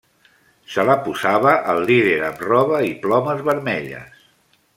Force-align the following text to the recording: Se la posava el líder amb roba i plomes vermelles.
Se 0.75 0.85
la 0.89 0.95
posava 1.07 1.51
el 1.75 1.83
líder 1.91 2.17
amb 2.31 2.41
roba 2.47 2.81
i 2.89 2.97
plomes 3.05 3.45
vermelles. 3.51 4.27